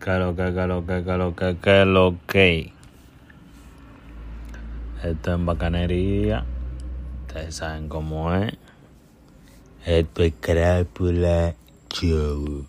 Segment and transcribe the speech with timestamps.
[0.00, 2.72] Que lo que, que lo que, que lo que, que lo que.
[5.02, 6.44] Esto es bacanería.
[7.26, 8.54] Ustedes saben cómo es.
[9.84, 11.54] Esto es Crápula
[11.90, 12.66] Show.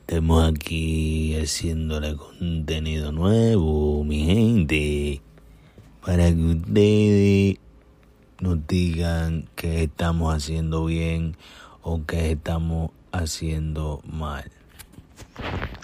[0.00, 5.22] Estamos aquí haciéndole contenido nuevo, mi gente.
[6.04, 7.58] Para que ustedes
[8.40, 11.36] nos digan que estamos haciendo bien
[11.82, 14.50] o que estamos haciendo mal.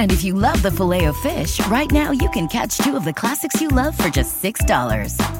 [0.00, 3.60] And if you love the Filet-O-Fish, right now you can catch two of the classics
[3.60, 4.64] you love for just $6.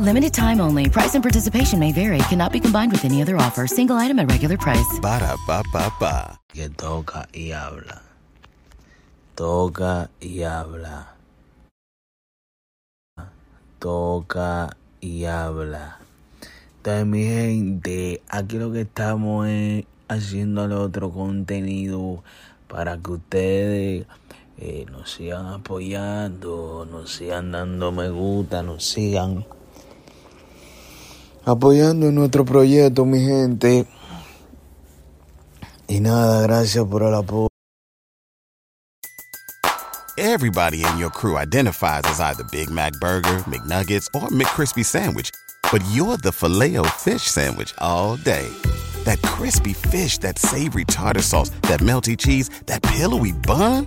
[0.01, 0.87] Limited time only.
[0.91, 2.19] Price and participation may vary.
[2.29, 3.67] Cannot be combined with any other offer.
[3.67, 5.01] Single item at regular price.
[5.01, 6.41] Ba da ba ba ba.
[6.53, 8.03] que toca y habla.
[9.35, 11.15] Toca y habla.
[13.79, 15.99] Toca y habla.
[16.77, 22.23] Entonces, mi gente, aquí lo que estamos es haciéndole otro contenido
[22.69, 24.07] para que ustedes
[24.61, 29.45] eh, nos sigan apoyando, nos sigan dando me gusta, nos sigan
[31.45, 33.87] apoyando en nuestro proyecto, mi gente.
[35.89, 37.49] Y nada, gracias por el apoyo.
[40.19, 45.31] Everybody in your crew identifies as either Big Mac Burger, McNuggets, or McCrispy Sandwich.
[45.73, 48.47] But you're the filet fish Sandwich all day.
[49.05, 53.87] That crispy fish, that savory tartar sauce, that melty cheese, that pillowy bun.